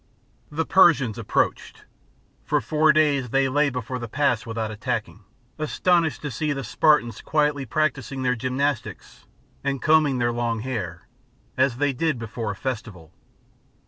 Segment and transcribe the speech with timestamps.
[0.51, 1.83] The Persians approached.
[2.43, 5.19] For four days they lay before the pass without attacking,
[5.59, 9.27] astonished to see the Spartans quietly practising their gymnastics
[9.63, 11.07] and combing their long hair,
[11.55, 13.13] as they did before a festival.